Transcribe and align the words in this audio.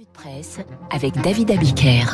Revue 0.00 0.06
de 0.06 0.12
presse 0.12 0.60
avec 0.90 1.20
David 1.20 1.50
Abiker. 1.50 2.04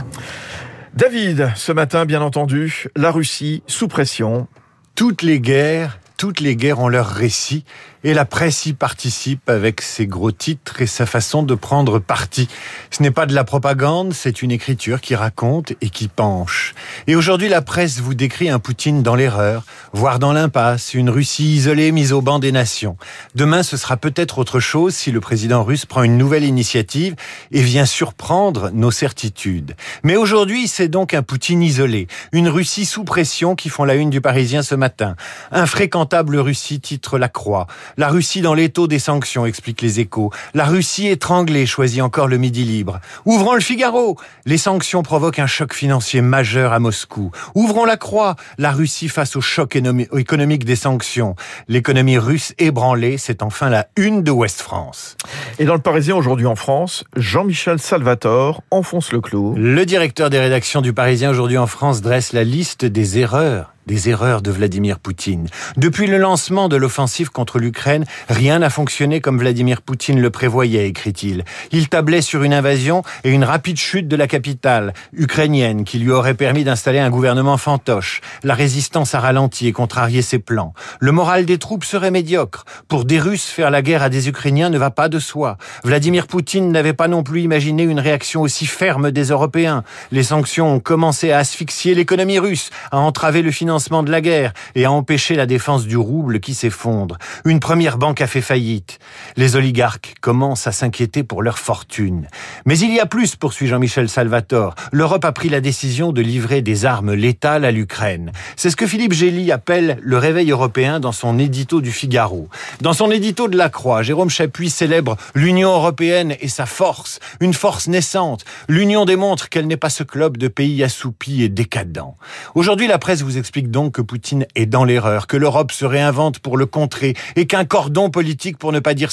David, 0.94 1.52
ce 1.54 1.73
matin, 1.73 2.05
bien 2.05 2.20
entendu, 2.20 2.86
la 2.97 3.10
Russie 3.10 3.62
sous 3.66 3.86
pression. 3.86 4.48
Toutes 4.95 5.22
les 5.22 5.40
guerres, 5.40 6.01
toutes 6.17 6.41
les 6.41 6.57
guerres 6.57 6.80
ont 6.80 6.88
leur 6.88 7.07
récit 7.07 7.64
et 8.06 8.14
la 8.14 8.24
presse 8.24 8.66
y 8.66 8.72
participe 8.72 9.50
avec 9.50 9.80
ses 9.80 10.06
gros 10.06 10.30
titres 10.30 10.80
et 10.80 10.87
sa 10.87 11.06
façon 11.06 11.43
de 11.43 11.56
prendre 11.56 11.98
parti. 11.98 12.46
Ce 12.93 13.02
n'est 13.02 13.11
pas 13.11 13.27
de 13.27 13.34
la 13.34 13.43
propagande, 13.43 14.12
c'est 14.12 14.43
une 14.43 14.52
écriture 14.52 15.00
qui 15.00 15.16
raconte 15.16 15.73
et 15.80 15.91
qui 15.91 16.06
penche. 16.06 16.73
Et 17.09 17.16
aujourd'hui, 17.16 17.48
la 17.48 17.62
presse 17.62 17.98
vous 17.98 18.14
décrit 18.14 18.48
un 18.48 18.61
Poutine 18.61 19.02
dans 19.02 19.16
l'erreur, 19.16 19.64
voire 19.92 20.20
dans 20.20 20.32
l'impasse, 20.32 20.95
une 20.95 21.11
Russie 21.11 21.56
isolée 21.56 21.91
mise 21.91 22.12
au 22.12 22.20
banc 22.20 22.38
des 22.38 22.52
nations. 22.52 22.96
Demain, 23.34 23.64
ce 23.64 23.77
sera 23.77 23.96
peut-être 23.96 24.38
autre 24.38 24.61
chose 24.61 24.95
si 24.95 25.11
le 25.11 25.18
président 25.18 25.64
russe 25.64 25.84
prend 25.84 26.04
une 26.04 26.16
nouvelle 26.16 26.45
initiative 26.45 27.16
et 27.50 27.61
vient 27.61 27.86
surprendre 27.86 28.70
nos 28.73 28.93
certitudes. 28.93 29.74
Mais 30.04 30.15
aujourd'hui, 30.15 30.68
c'est 30.68 30.87
donc 30.87 31.12
un 31.12 31.24
Poutine 31.24 31.60
isolé, 31.60 32.07
une 32.30 32.48
Russie 32.48 32.84
sous 32.84 33.02
pression 33.02 33.57
qui 33.57 33.68
font 33.68 33.82
la 33.82 33.96
une 33.96 34.10
du 34.10 34.20
Parisien 34.20 34.62
ce 34.62 34.77
matin. 34.77 35.16
Infréquentable 35.51 36.37
Russie 36.37 36.79
titre 36.79 37.18
La 37.18 37.29
Croix. 37.29 37.66
La 37.98 38.09
Russie 38.09 38.42
dans 38.42 38.52
l'étau 38.52 38.86
des 38.86 38.98
sanctions, 38.98 39.46
expliquent 39.46 39.80
les 39.80 40.00
échos. 40.00 40.30
La 40.52 40.64
Russie 40.66 41.09
étranglée 41.09 41.64
choisit 41.64 42.02
encore 42.02 42.28
le 42.28 42.37
Midi 42.37 42.64
libre. 42.64 43.00
Ouvrons 43.24 43.54
le 43.54 43.60
Figaro. 43.60 44.16
Les 44.45 44.59
sanctions 44.59 45.02
provoquent 45.02 45.38
un 45.38 45.46
choc 45.46 45.73
financier 45.73 46.20
majeur 46.20 46.73
à 46.73 46.78
Moscou. 46.78 47.30
Ouvrons 47.54 47.87
la 47.87 47.96
croix. 47.96 48.37
La 48.59 48.70
Russie 48.70 49.09
face 49.09 49.34
au 49.37 49.40
choc 49.40 49.78
économique 50.12 50.64
des 50.64 50.77
sanctions. 50.77 51.37
L'économie 51.68 52.18
russe 52.18 52.52
ébranlée, 52.59 53.16
c'est 53.16 53.42
enfin 53.42 53.70
la 53.70 53.87
une 53.96 54.23
de 54.23 54.30
Ouest 54.30 54.60
France. 54.60 55.16
Et 55.59 55.65
dans 55.65 55.74
le 55.74 55.80
Parisien 55.80 56.16
aujourd'hui 56.16 56.46
en 56.46 56.56
France, 56.56 57.04
Jean-Michel 57.16 57.78
Salvatore 57.78 58.62
enfonce 58.70 59.12
le 59.12 59.20
clou. 59.23 59.54
Le 59.56 59.87
directeur 59.87 60.28
des 60.28 60.38
rédactions 60.38 60.82
du 60.82 60.92
Parisien 60.92 61.30
aujourd'hui 61.30 61.59
en 61.59 61.66
France 61.66 62.02
dresse 62.02 62.32
la 62.32 62.45
liste 62.45 62.84
des 62.84 63.18
erreurs 63.18 63.73
des 63.87 64.09
erreurs 64.09 64.42
de 64.42 64.51
Vladimir 64.51 64.98
Poutine. 64.98 65.47
Depuis 65.77 66.06
le 66.06 66.19
lancement 66.19 66.69
de 66.69 66.77
l'offensive 66.77 67.31
contre 67.31 67.59
l'Ukraine, 67.59 68.05
rien 68.28 68.59
n'a 68.59 68.70
fonctionné 68.70 69.20
comme 69.20 69.39
Vladimir 69.39 69.81
Poutine 69.83 70.20
le 70.20 70.31
prévoyait, 70.31 70.89
écrit-il. 70.89 71.45
Il 71.70 71.89
tablait 71.89 72.20
sur 72.20 72.43
une 72.43 72.53
invasion 72.53 73.03
et 73.23 73.31
une 73.31 73.45
rapide 73.45 73.78
chute 73.78 74.09
de 74.09 74.17
la 74.17 74.27
capitale 74.27 74.93
ukrainienne 75.12 75.84
qui 75.84 75.98
lui 75.98 76.11
aurait 76.11 76.34
permis 76.34 76.65
d'installer 76.65 76.98
un 76.98 77.11
gouvernement 77.11 77.56
fantoche. 77.59 78.20
La 78.43 78.55
résistance 78.55 79.15
a 79.15 79.20
ralenti 79.20 79.69
et 79.69 79.73
contrarié 79.73 80.21
ses 80.21 80.41
plans. 80.41 80.75
Le 80.98 81.12
moral 81.12 81.47
des 81.47 81.59
troupes 81.59 81.84
serait 81.84 82.11
médiocre. 82.11 82.65
Pour 82.89 83.05
des 83.05 83.21
Russes, 83.21 83.47
faire 83.47 83.71
la 83.71 83.83
guerre 83.83 84.03
à 84.03 84.09
des 84.09 84.28
Ukrainiens 84.28 84.71
ne 84.71 84.78
va 84.78 84.91
pas 84.91 85.09
de 85.09 85.21
soi. 85.21 85.59
Vladimir 85.84 86.27
Poutine 86.27 86.73
n'avait 86.73 86.93
pas 86.93 87.06
non 87.06 87.23
plus 87.23 87.43
imaginé 87.43 87.84
une 87.84 88.00
réaction 88.00 88.43
aussi 88.43 88.67
ferme 88.67 89.12
des 89.12 89.27
Européens. 89.27 89.84
Les 90.11 90.25
sanctions 90.25 90.75
ont 90.75 90.81
commencé 90.81 91.31
à 91.31 91.39
asphyxier 91.39 91.95
l'économie 91.95 92.41
russe, 92.41 92.71
à 92.91 92.98
entraver 92.98 93.43
le 93.43 93.53
financement 93.53 93.76
de 94.03 94.11
la 94.11 94.21
guerre 94.21 94.53
et 94.75 94.85
à 94.85 94.93
empêcher 94.93 95.35
la 95.35 95.47
défense 95.47 95.87
du 95.87 95.97
rouble 95.97 96.41
qui 96.41 96.55
s'effondre. 96.55 97.19
Une 97.45 97.61
première 97.61 97.99
banque 97.99 98.21
a 98.21 98.27
fait 98.27 98.41
faillite. 98.41 98.96
Les 99.39 99.55
oligarques 99.55 100.15
commencent 100.23 100.67
à 100.67 100.73
s'inquiéter 100.73 101.23
pour 101.23 101.42
leur 101.42 101.59
fortune. 101.59 102.27
Mais 102.65 102.79
il 102.79 102.95
y 102.95 103.01
a 103.01 103.05
plus, 103.05 103.37
poursuit 103.37 103.67
Jean-Michel 103.67 104.09
Salvatore. 104.09 104.75
L'Europe 104.93 105.27
a 105.27 105.33
pris 105.33 105.51
la 105.51 105.61
décision 105.61 106.11
de 106.11 106.23
livrer 106.23 106.62
des 106.62 106.87
armes 106.87 107.12
létales 107.12 107.67
à 107.67 107.70
l'Ukraine. 107.70 108.33
C'est 108.56 108.70
ce 108.70 108.77
que 108.77 108.87
Philippe 108.87 109.12
Gély 109.12 109.53
appelle 109.53 109.98
le 110.01 110.17
réveil 110.17 110.51
européen 110.51 111.01
dans 111.01 111.12
son 111.12 111.39
édito 111.39 111.83
du 111.83 111.93
Figaro. 111.93 112.48
Dans 112.81 112.95
son 112.95 113.11
édito 113.11 113.48
de 113.48 113.59
la 113.59 113.69
Croix, 113.69 114.03
Jérôme 114.03 114.31
Chapuis 114.31 114.70
célèbre 114.70 115.19
l'Union 115.34 115.69
européenne 115.69 116.34
et 116.41 116.48
sa 116.48 116.65
force, 116.65 117.21
une 117.41 117.53
force 117.53 117.89
naissante. 117.89 118.47
L'Union 118.69 119.05
démontre 119.05 119.50
qu'elle 119.50 119.67
n'est 119.67 119.77
pas 119.77 119.91
ce 119.91 120.03
club 120.03 120.39
de 120.39 120.48
pays 120.48 120.83
assoupis 120.83 121.43
et 121.43 121.50
décadents. 121.50 122.17
Aujourd'hui, 122.55 122.87
la 122.87 122.98
presse 122.98 123.21
vous 123.21 123.37
explique 123.37 123.71
donc 123.71 123.93
que 123.93 124.03
Poutine 124.03 124.47
est 124.55 124.65
dans 124.65 124.84
l'erreur, 124.84 125.27
que 125.27 125.37
l'Europe 125.37 125.72
se 125.72 125.84
réinvente 125.84 126.38
pour 126.38 126.56
le 126.56 126.65
contrer 126.65 127.12
et 127.37 127.47
qu'un 127.47 127.66
cordon 127.66 128.09
politique, 128.09 128.56
pour 128.56 128.72
ne 128.72 128.81
pas 128.81 128.94
dire 128.94 129.12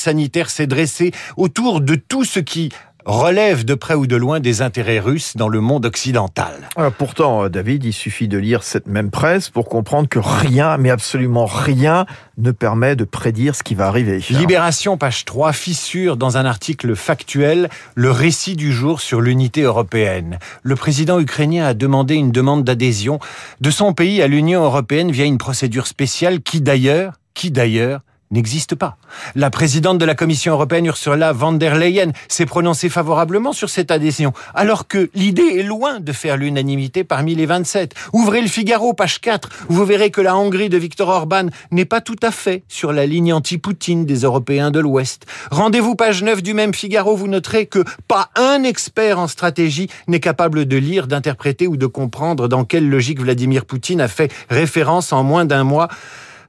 s'est 0.49 0.67
dressé 0.67 1.11
autour 1.37 1.81
de 1.81 1.95
tout 1.95 2.23
ce 2.23 2.39
qui 2.39 2.69
relève 3.05 3.65
de 3.65 3.73
près 3.73 3.95
ou 3.95 4.07
de 4.07 4.15
loin 4.15 4.39
des 4.39 4.61
intérêts 4.61 4.99
russes 4.99 5.35
dans 5.35 5.49
le 5.49 5.59
monde 5.59 5.85
occidental. 5.85 6.53
Euh, 6.77 6.89
pourtant, 6.89 7.49
David, 7.49 7.83
il 7.83 7.93
suffit 7.93 8.27
de 8.27 8.37
lire 8.37 8.63
cette 8.63 8.87
même 8.87 9.11
presse 9.11 9.49
pour 9.49 9.67
comprendre 9.67 10.07
que 10.07 10.19
rien, 10.19 10.77
mais 10.77 10.89
absolument 10.89 11.45
rien, 11.45 12.05
ne 12.37 12.51
permet 12.51 12.95
de 12.95 13.03
prédire 13.03 13.55
ce 13.55 13.63
qui 13.63 13.75
va 13.75 13.87
arriver. 13.87 14.23
Libération, 14.29 14.97
page 14.97 15.25
3, 15.25 15.53
fissure 15.53 16.17
dans 16.17 16.37
un 16.37 16.45
article 16.45 16.95
factuel 16.95 17.69
le 17.95 18.11
récit 18.11 18.55
du 18.55 18.71
jour 18.71 19.01
sur 19.01 19.21
l'unité 19.21 19.61
européenne. 19.61 20.39
Le 20.61 20.75
président 20.75 21.19
ukrainien 21.19 21.65
a 21.65 21.73
demandé 21.73 22.15
une 22.15 22.31
demande 22.31 22.63
d'adhésion 22.63 23.19
de 23.61 23.69
son 23.69 23.93
pays 23.93 24.21
à 24.21 24.27
l'Union 24.27 24.63
européenne 24.63 25.11
via 25.11 25.25
une 25.25 25.37
procédure 25.37 25.87
spéciale 25.87 26.41
qui 26.41 26.61
d'ailleurs, 26.61 27.13
qui 27.33 27.51
d'ailleurs, 27.51 28.01
n'existe 28.33 28.75
pas. 28.75 28.97
La 29.35 29.49
présidente 29.49 29.99
de 29.99 30.05
la 30.05 30.15
Commission 30.15 30.53
européenne, 30.53 30.85
Ursula 30.87 31.31
von 31.31 31.53
der 31.53 31.75
Leyen, 31.75 32.11
s'est 32.27 32.45
prononcée 32.45 32.89
favorablement 32.89 33.53
sur 33.53 33.69
cette 33.69 33.91
adhésion, 33.91 34.33
alors 34.53 34.87
que 34.87 35.09
l'idée 35.13 35.59
est 35.59 35.63
loin 35.63 35.99
de 35.99 36.11
faire 36.11 36.35
l'unanimité 36.35 37.03
parmi 37.03 37.35
les 37.35 37.45
27. 37.45 37.93
Ouvrez 38.11 38.41
le 38.41 38.47
Figaro, 38.47 38.93
page 38.93 39.21
4, 39.21 39.49
vous 39.69 39.85
verrez 39.85 40.11
que 40.11 40.19
la 40.19 40.35
Hongrie 40.35 40.69
de 40.69 40.77
Viktor 40.77 41.07
Orban 41.07 41.47
n'est 41.71 41.85
pas 41.85 42.01
tout 42.01 42.17
à 42.21 42.31
fait 42.31 42.63
sur 42.67 42.91
la 42.91 43.05
ligne 43.05 43.31
anti-Poutine 43.31 44.05
des 44.05 44.21
Européens 44.21 44.71
de 44.71 44.79
l'Ouest. 44.79 45.25
Rendez-vous 45.51 45.95
page 45.95 46.23
9 46.23 46.41
du 46.41 46.53
même 46.53 46.73
Figaro, 46.73 47.15
vous 47.15 47.27
noterez 47.27 47.67
que 47.67 47.83
pas 48.07 48.29
un 48.35 48.63
expert 48.63 49.19
en 49.19 49.27
stratégie 49.27 49.89
n'est 50.07 50.19
capable 50.19 50.65
de 50.65 50.77
lire, 50.77 51.07
d'interpréter 51.07 51.67
ou 51.67 51.77
de 51.77 51.85
comprendre 51.85 52.47
dans 52.47 52.65
quelle 52.65 52.89
logique 52.89 53.21
Vladimir 53.21 53.65
Poutine 53.65 54.01
a 54.01 54.07
fait 54.07 54.31
référence 54.49 55.13
en 55.13 55.23
moins 55.23 55.45
d'un 55.45 55.63
mois 55.63 55.87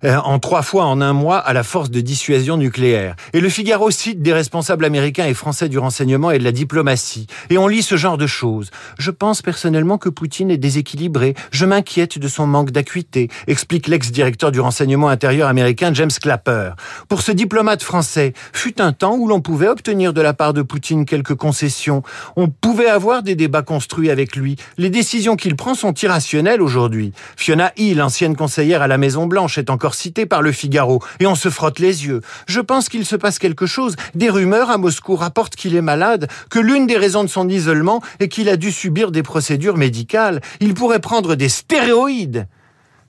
en 0.05 0.39
trois 0.39 0.63
fois 0.63 0.85
en 0.85 1.01
un 1.01 1.13
mois 1.13 1.39
à 1.39 1.53
la 1.53 1.63
force 1.63 1.91
de 1.91 2.01
dissuasion 2.01 2.57
nucléaire. 2.57 3.17
Et 3.33 3.41
le 3.41 3.49
Figaro 3.49 3.91
cite 3.91 4.23
des 4.23 4.33
responsables 4.33 4.85
américains 4.85 5.27
et 5.27 5.35
français 5.35 5.69
du 5.69 5.79
renseignement 5.79 6.31
et 6.31 6.39
de 6.39 6.45
la 6.45 6.53
diplomatie. 6.53 7.27
Et 7.51 7.59
on 7.59 7.69
lit 7.69 7.83
ce 7.83 7.97
genre 7.97 8.19
de 8.19 8.27
choses. 8.27 8.71
Je 8.99 9.11
pense 9.11 9.43
personnellement 9.43 9.99
que 9.99 10.09
Poutine 10.09 10.51
est 10.51 10.59
déséquilibré. 10.59 11.35
Je 11.51 11.65
m'inquiète 11.65 12.19
de 12.19 12.29
son 12.29 12.47
manque 12.47 12.71
d'acuité, 12.71 13.29
explique 13.47 13.89
l'ex-directeur 13.89 14.53
du 14.53 14.61
renseignement 14.61 15.09
intérieur 15.09 15.49
américain 15.49 15.93
James 15.95 16.11
Clapper. 16.21 16.73
Pour 17.09 17.23
ce 17.23 17.33
diplomate 17.33 17.83
français, 17.83 18.35
fut 18.53 18.81
un 18.81 18.93
temps 18.93 19.17
où 19.17 19.27
l'on 19.27 19.41
pouvait 19.41 19.69
obtenir 19.69 20.13
de 20.13 20.21
la 20.21 20.35
part 20.35 20.53
de 20.53 20.63
Poutine 20.63 21.07
quelques 21.07 21.35
concessions. 21.35 22.03
On 22.37 22.49
pouvait 22.49 22.89
avoir 22.89 23.23
des 23.23 23.37
débats 23.37 23.63
construits 23.63 24.11
avec 24.11 24.37
lui. 24.37 24.57
Les 24.77 24.91
décisions 24.91 25.37
qu'il 25.37 25.57
prend 25.57 25.75
sont 25.75 25.95
irrationnelles 25.95 26.61
aujourd'hui. 26.61 27.13
Fiona 27.37 27.73
Hill, 27.77 28.03
ancienne 28.03 28.37
conseillère 28.37 28.83
à 28.83 28.87
la 28.87 28.99
Maison 28.99 29.27
Blanche, 29.27 29.59
est 29.59 29.71
encore 29.71 29.94
cité 29.95 30.27
par 30.27 30.43
le 30.43 30.53
Figaro, 30.53 31.03
et 31.21 31.27
on 31.27 31.35
se 31.35 31.49
frotte 31.49 31.79
les 31.79 32.07
yeux. 32.07 32.21
Je 32.47 32.61
pense 32.61 32.89
qu'il 32.89 33.07
se 33.07 33.17
passe 33.17 33.39
quelque 33.39 33.67
chose. 33.67 33.97
Des 34.15 34.31
rumeurs 34.31 34.71
à 34.71 34.79
Moscou 34.79 35.17
rapportent 35.17 35.57
qu'il 35.57 35.75
est 35.75 35.83
malade, 35.83 36.29
que 36.51 36.59
l'une 36.59 36.87
des 36.87 36.97
raisons 36.97 37.25
de 37.25 37.29
son 37.29 37.49
isolement 37.49 38.03
est 38.21 38.29
qu'il 38.29 38.49
a 38.49 38.57
dû 38.57 38.73
subir 38.73 39.11
des 39.11 39.23
procédures 39.23 39.77
médicales. 39.77 40.41
Il 40.61 40.75
pourrait 40.75 41.01
prendre 41.01 41.35
des 41.35 41.49
stéroïdes 41.49 42.47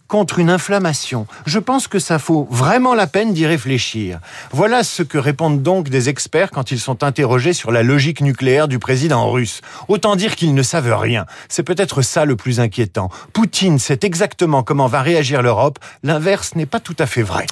contre 0.08 0.40
une 0.40 0.50
inflammation. 0.50 1.28
Je 1.46 1.60
pense 1.60 1.88
que 1.88 2.00
ça 2.00 2.18
vaut 2.18 2.48
vraiment 2.52 2.94
la 2.94 3.08
peine 3.08 3.34
d'y 3.34 3.46
réfléchir. 3.46 4.20
Voilà 4.52 4.84
ce 4.84 5.04
que 5.04 5.18
répondent 5.18 5.64
donc 5.64 5.90
des 5.90 6.10
experts 6.10 6.52
quand 6.52 6.72
ils 6.72 6.80
sont 6.80 7.04
interrogés 7.04 7.54
sur 7.54 7.72
la 7.72 7.84
logique 7.84 8.22
nucléaire 8.22 8.68
du 8.68 8.80
président 8.80 9.30
russe. 9.32 9.62
Autant 9.88 10.16
dire 10.16 10.36
qu'ils 10.36 10.54
ne 10.54 10.64
savent 10.64 10.94
rien. 10.94 11.26
C'est 11.50 11.64
peut-être 11.64 12.02
ça 12.02 12.26
le 12.26 12.36
plus 12.36 12.60
inquiétant. 12.60 13.10
Poutine 13.34 13.80
sait 13.80 14.00
exactement 14.04 14.64
comment 14.64 14.88
va 14.88 15.02
réagir 15.02 15.42
l'Europe. 15.42 15.80
L'inverse 16.04 16.56
n'est 16.56 16.66
pas 16.66 16.80
tout 16.80 16.96
à 17.00 17.06
fait 17.06 17.24
vrai. 17.24 17.46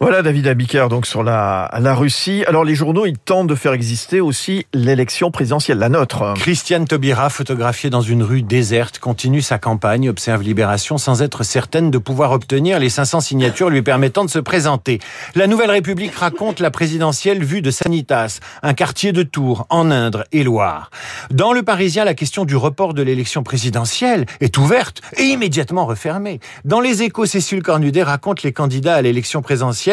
Voilà 0.00 0.22
David 0.22 0.46
Abiker 0.46 0.86
donc 0.88 1.06
sur 1.06 1.24
la, 1.24 1.68
la 1.80 1.92
Russie. 1.92 2.44
Alors 2.46 2.62
les 2.62 2.76
journaux, 2.76 3.04
ils 3.04 3.18
tentent 3.18 3.48
de 3.48 3.56
faire 3.56 3.72
exister 3.72 4.20
aussi 4.20 4.64
l'élection 4.72 5.32
présidentielle, 5.32 5.78
la 5.78 5.88
nôtre. 5.88 6.34
Christiane 6.36 6.86
Taubira, 6.86 7.30
photographiée 7.30 7.90
dans 7.90 8.00
une 8.00 8.22
rue 8.22 8.42
déserte, 8.42 9.00
continue 9.00 9.42
sa 9.42 9.58
campagne, 9.58 10.08
observe 10.08 10.42
Libération, 10.44 10.98
sans 10.98 11.20
être 11.20 11.42
certaine 11.42 11.90
de 11.90 11.98
pouvoir 11.98 12.30
obtenir 12.30 12.78
les 12.78 12.90
500 12.90 13.22
signatures 13.22 13.70
lui 13.70 13.82
permettant 13.82 14.24
de 14.24 14.30
se 14.30 14.38
présenter. 14.38 15.00
La 15.34 15.48
Nouvelle 15.48 15.72
République 15.72 16.14
raconte 16.14 16.60
la 16.60 16.70
présidentielle 16.70 17.42
vue 17.42 17.60
de 17.60 17.72
Sanitas, 17.72 18.38
un 18.62 18.74
quartier 18.74 19.10
de 19.10 19.24
Tours, 19.24 19.66
en 19.68 19.90
Indre 19.90 20.22
et 20.30 20.44
Loire. 20.44 20.92
Dans 21.32 21.52
le 21.52 21.64
Parisien, 21.64 22.04
la 22.04 22.14
question 22.14 22.44
du 22.44 22.54
report 22.54 22.94
de 22.94 23.02
l'élection 23.02 23.42
présidentielle 23.42 24.26
est 24.40 24.58
ouverte 24.58 25.02
et 25.16 25.24
immédiatement 25.24 25.86
refermée. 25.86 26.38
Dans 26.64 26.80
les 26.80 27.02
échos, 27.02 27.26
Cécile 27.26 27.64
Cornudet 27.64 28.04
raconte 28.04 28.44
les 28.44 28.52
candidats 28.52 28.94
à 28.94 29.02
l'élection 29.02 29.42
présidentielle 29.42 29.87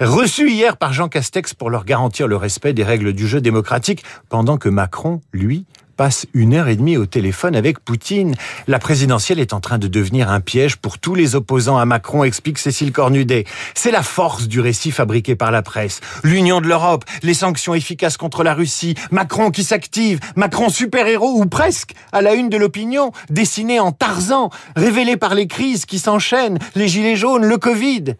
reçu 0.00 0.50
hier 0.50 0.76
par 0.76 0.92
Jean 0.92 1.08
Castex 1.08 1.54
pour 1.54 1.70
leur 1.70 1.84
garantir 1.84 2.28
le 2.28 2.36
respect 2.36 2.72
des 2.72 2.84
règles 2.84 3.12
du 3.12 3.26
jeu 3.26 3.40
démocratique, 3.40 4.04
pendant 4.28 4.56
que 4.56 4.68
Macron, 4.68 5.20
lui, 5.32 5.66
passe 5.96 6.26
une 6.34 6.54
heure 6.54 6.68
et 6.68 6.76
demie 6.76 6.96
au 6.96 7.06
téléphone 7.06 7.56
avec 7.56 7.78
Poutine. 7.78 8.34
La 8.66 8.78
présidentielle 8.78 9.38
est 9.38 9.52
en 9.52 9.60
train 9.60 9.78
de 9.78 9.86
devenir 9.86 10.30
un 10.30 10.40
piège 10.40 10.76
pour 10.76 10.98
tous 10.98 11.14
les 11.14 11.34
opposants 11.34 11.78
à 11.78 11.84
Macron, 11.84 12.24
explique 12.24 12.58
Cécile 12.58 12.92
Cornudet. 12.92 13.44
C'est 13.74 13.90
la 13.90 14.02
force 14.02 14.48
du 14.48 14.60
récit 14.60 14.90
fabriqué 14.90 15.36
par 15.36 15.50
la 15.50 15.62
presse. 15.62 16.00
L'union 16.22 16.60
de 16.60 16.66
l'Europe, 16.66 17.04
les 17.22 17.34
sanctions 17.34 17.74
efficaces 17.74 18.16
contre 18.16 18.42
la 18.42 18.54
Russie, 18.54 18.94
Macron 19.10 19.50
qui 19.50 19.64
s'active, 19.64 20.20
Macron 20.36 20.68
super-héros 20.68 21.40
ou 21.40 21.46
presque, 21.46 21.94
à 22.12 22.22
la 22.22 22.34
une 22.34 22.48
de 22.48 22.56
l'opinion, 22.56 23.12
dessiné 23.30 23.80
en 23.80 23.92
Tarzan, 23.92 24.50
révélé 24.76 25.16
par 25.16 25.34
les 25.34 25.46
crises 25.46 25.86
qui 25.86 25.98
s'enchaînent, 25.98 26.58
les 26.74 26.88
gilets 26.88 27.16
jaunes, 27.16 27.44
le 27.44 27.58
Covid. 27.58 28.16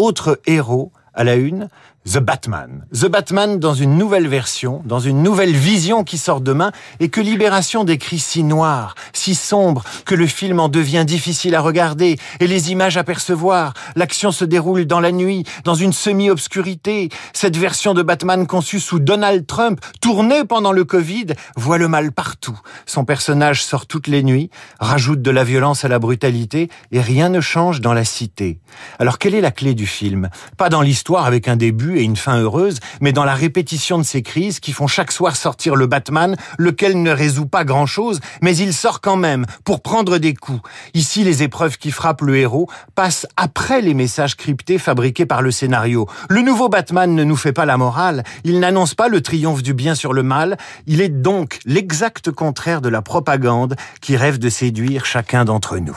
Autre 0.00 0.40
héros, 0.46 0.92
à 1.12 1.24
la 1.24 1.34
une, 1.34 1.68
The 2.12 2.18
Batman. 2.18 2.86
The 2.92 3.06
Batman 3.06 3.60
dans 3.60 3.74
une 3.74 3.96
nouvelle 3.96 4.26
version, 4.26 4.82
dans 4.84 4.98
une 4.98 5.22
nouvelle 5.22 5.54
vision 5.54 6.02
qui 6.02 6.18
sort 6.18 6.40
demain 6.40 6.72
et 6.98 7.08
que 7.08 7.20
Libération 7.20 7.84
décrit 7.84 8.18
si 8.18 8.42
noir, 8.42 8.96
si 9.12 9.36
sombre, 9.36 9.84
que 10.06 10.16
le 10.16 10.26
film 10.26 10.58
en 10.58 10.68
devient 10.68 11.04
difficile 11.06 11.54
à 11.54 11.60
regarder 11.60 12.18
et 12.40 12.48
les 12.48 12.72
images 12.72 12.96
à 12.96 13.04
percevoir. 13.04 13.74
L'action 13.94 14.32
se 14.32 14.44
déroule 14.44 14.86
dans 14.86 14.98
la 14.98 15.12
nuit, 15.12 15.44
dans 15.62 15.76
une 15.76 15.92
semi-obscurité. 15.92 17.10
Cette 17.32 17.56
version 17.56 17.94
de 17.94 18.02
Batman 18.02 18.44
conçue 18.44 18.80
sous 18.80 18.98
Donald 18.98 19.46
Trump, 19.46 19.80
tournée 20.00 20.44
pendant 20.44 20.72
le 20.72 20.82
Covid, 20.82 21.26
voit 21.54 21.78
le 21.78 21.86
mal 21.86 22.10
partout. 22.10 22.58
Son 22.86 23.04
personnage 23.04 23.62
sort 23.62 23.86
toutes 23.86 24.08
les 24.08 24.24
nuits, 24.24 24.50
rajoute 24.80 25.22
de 25.22 25.30
la 25.30 25.44
violence 25.44 25.84
à 25.84 25.88
la 25.88 26.00
brutalité 26.00 26.70
et 26.90 27.00
rien 27.00 27.28
ne 27.28 27.40
change 27.40 27.80
dans 27.80 27.94
la 27.94 28.04
cité. 28.04 28.58
Alors 28.98 29.18
quelle 29.18 29.36
est 29.36 29.40
la 29.40 29.52
clé 29.52 29.74
du 29.74 29.86
film? 29.86 30.28
Pas 30.56 30.70
dans 30.70 30.82
l'histoire 30.82 31.26
avec 31.26 31.46
un 31.46 31.54
début 31.54 31.99
une 32.02 32.16
fin 32.16 32.38
heureuse, 32.38 32.78
mais 33.00 33.12
dans 33.12 33.24
la 33.24 33.34
répétition 33.34 33.98
de 33.98 34.02
ces 34.02 34.22
crises 34.22 34.60
qui 34.60 34.72
font 34.72 34.86
chaque 34.86 35.12
soir 35.12 35.36
sortir 35.36 35.76
le 35.76 35.86
Batman, 35.86 36.36
lequel 36.58 37.02
ne 37.02 37.10
résout 37.10 37.46
pas 37.46 37.64
grand-chose, 37.64 38.20
mais 38.42 38.56
il 38.56 38.74
sort 38.74 39.00
quand 39.00 39.16
même 39.16 39.46
pour 39.64 39.82
prendre 39.82 40.18
des 40.18 40.34
coups. 40.34 40.60
Ici, 40.94 41.24
les 41.24 41.42
épreuves 41.42 41.78
qui 41.78 41.90
frappent 41.90 42.22
le 42.22 42.36
héros 42.36 42.68
passent 42.94 43.26
après 43.36 43.80
les 43.80 43.94
messages 43.94 44.36
cryptés 44.36 44.78
fabriqués 44.78 45.26
par 45.26 45.42
le 45.42 45.50
scénario. 45.50 46.06
Le 46.28 46.42
nouveau 46.42 46.68
Batman 46.68 47.14
ne 47.14 47.24
nous 47.24 47.36
fait 47.36 47.52
pas 47.52 47.66
la 47.66 47.76
morale, 47.76 48.24
il 48.44 48.60
n'annonce 48.60 48.94
pas 48.94 49.08
le 49.08 49.20
triomphe 49.20 49.62
du 49.62 49.74
bien 49.74 49.94
sur 49.94 50.12
le 50.12 50.22
mal, 50.22 50.56
il 50.86 51.00
est 51.00 51.08
donc 51.08 51.58
l'exact 51.64 52.30
contraire 52.30 52.80
de 52.80 52.88
la 52.88 53.02
propagande 53.02 53.76
qui 54.00 54.16
rêve 54.16 54.38
de 54.38 54.48
séduire 54.48 55.04
chacun 55.04 55.44
d'entre 55.44 55.78
nous. 55.78 55.96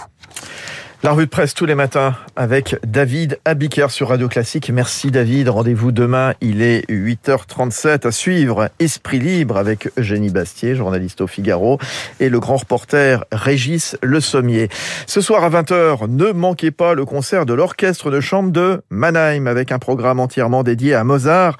La 1.03 1.11
revue 1.11 1.25
de 1.25 1.29
presse 1.29 1.53
tous 1.53 1.65
les 1.65 1.75
matins 1.75 2.15
avec 2.37 2.77
David 2.87 3.37
Abiker 3.43 3.91
sur 3.91 4.07
Radio 4.07 4.29
Classique. 4.29 4.69
Merci 4.69 5.11
David. 5.11 5.49
Rendez-vous 5.49 5.91
demain. 5.91 6.33
Il 6.39 6.61
est 6.61 6.89
8h37 6.89 8.07
à 8.07 8.11
suivre 8.13 8.69
Esprit 8.79 9.19
Libre 9.19 9.57
avec 9.57 9.91
Eugénie 9.97 10.29
Bastier, 10.29 10.75
journaliste 10.75 11.19
au 11.19 11.27
Figaro, 11.27 11.77
et 12.21 12.29
le 12.29 12.39
grand 12.39 12.55
reporter 12.55 13.25
Régis 13.33 13.97
Le 14.01 14.21
Sommier. 14.21 14.69
Ce 15.05 15.19
soir 15.19 15.43
à 15.43 15.49
20h, 15.49 16.07
ne 16.07 16.31
manquez 16.31 16.71
pas 16.71 16.93
le 16.93 17.03
concert 17.03 17.45
de 17.45 17.53
l'orchestre 17.53 18.09
de 18.09 18.21
chambre 18.21 18.53
de 18.53 18.81
Mannheim 18.89 19.47
avec 19.47 19.73
un 19.73 19.79
programme 19.79 20.21
entièrement 20.21 20.63
dédié 20.63 20.95
à 20.95 21.03
Mozart 21.03 21.57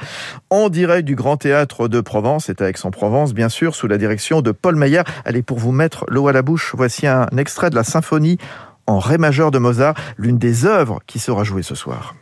en 0.52 0.70
direct 0.70 1.04
du 1.04 1.16
Grand 1.16 1.36
Théâtre 1.36 1.90
de 1.90 2.00
Provence. 2.00 2.46
C'est 2.46 2.62
à 2.62 2.70
Aix-en-Provence, 2.70 3.34
bien 3.34 3.50
sûr, 3.50 3.76
sous 3.76 3.88
la 3.90 3.98
direction 3.98 4.40
de 4.40 4.54
Paul 4.54 4.78
Meyer. 4.78 5.04
Allez, 5.26 5.42
pour 5.42 5.60
vous 5.60 5.74
mettre 5.74 6.06
l'eau 6.08 6.30
à 6.30 6.32
la 6.32 6.44
bouche, 6.44 6.74
voici 6.78 7.08
un 7.08 7.28
extrait 7.36 7.70
de 7.70 7.76
la 7.76 7.84
symphonie 7.84 8.38
en 8.88 9.00
Ré 9.00 9.18
majeur 9.18 9.52
de 9.52 9.60
Mozart, 9.60 9.96
l'une 10.18 10.38
des 10.38 10.66
œuvres 10.66 11.00
qui 11.08 11.20
sera 11.20 11.44
jouée 11.44 11.64
ce 11.64 11.76
soir. 11.76 12.16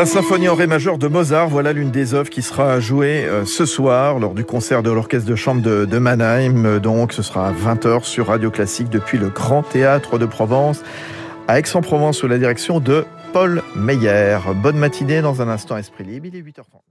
La 0.00 0.06
symphonie 0.06 0.48
en 0.48 0.54
ré 0.54 0.66
majeur 0.66 0.96
de 0.96 1.08
Mozart, 1.08 1.50
voilà 1.50 1.74
l'une 1.74 1.90
des 1.90 2.14
œuvres 2.14 2.30
qui 2.30 2.40
sera 2.40 2.80
jouée 2.80 3.26
euh, 3.26 3.44
ce 3.44 3.66
soir 3.66 4.18
lors 4.18 4.32
du 4.32 4.46
concert 4.46 4.82
de 4.82 4.90
l'orchestre 4.90 5.28
de 5.28 5.36
chambre 5.36 5.60
de, 5.60 5.84
de, 5.84 5.98
Mannheim. 5.98 6.78
Donc 6.78 7.12
ce 7.12 7.20
sera 7.20 7.48
à 7.48 7.52
20h 7.52 8.04
sur 8.04 8.28
Radio 8.28 8.50
Classique 8.50 8.88
depuis 8.88 9.18
le 9.18 9.28
Grand 9.28 9.62
Théâtre 9.62 10.16
de 10.16 10.24
Provence 10.24 10.82
à 11.48 11.58
Aix-en-Provence 11.58 12.16
sous 12.16 12.28
la 12.28 12.38
direction 12.38 12.80
de 12.80 13.04
Paul 13.34 13.62
Meyer. 13.76 14.38
Bonne 14.62 14.78
matinée 14.78 15.20
dans 15.20 15.42
un 15.42 15.50
instant 15.50 15.76
Esprit 15.76 16.04
Libre, 16.04 16.28
il 16.28 16.36
est 16.36 16.40
8h30. 16.40 16.90